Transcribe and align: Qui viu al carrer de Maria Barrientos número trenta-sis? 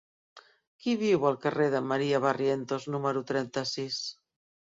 Qui 0.83 0.95
viu 1.01 1.27
al 1.31 1.35
carrer 1.43 1.67
de 1.75 1.81
Maria 1.91 2.21
Barrientos 2.25 2.89
número 2.97 3.23
trenta-sis? 3.33 4.03